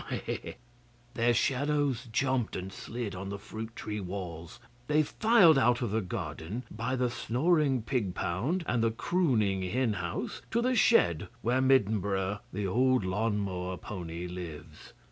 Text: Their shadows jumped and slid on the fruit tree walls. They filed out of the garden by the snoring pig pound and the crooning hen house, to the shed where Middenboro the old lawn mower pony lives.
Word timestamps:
Their 1.13 1.35
shadows 1.35 2.05
jumped 2.11 2.55
and 2.55 2.73
slid 2.73 3.13
on 3.13 3.29
the 3.29 3.37
fruit 3.37 3.75
tree 3.75 3.99
walls. 3.99 4.59
They 4.87 5.03
filed 5.03 5.59
out 5.59 5.83
of 5.83 5.91
the 5.91 6.01
garden 6.01 6.63
by 6.71 6.95
the 6.95 7.11
snoring 7.11 7.83
pig 7.83 8.15
pound 8.15 8.63
and 8.67 8.81
the 8.83 8.89
crooning 8.89 9.61
hen 9.61 9.93
house, 9.93 10.41
to 10.49 10.59
the 10.59 10.73
shed 10.75 11.27
where 11.43 11.61
Middenboro 11.61 12.39
the 12.51 12.65
old 12.65 13.05
lawn 13.05 13.37
mower 13.37 13.77
pony 13.77 14.25
lives. 14.25 14.93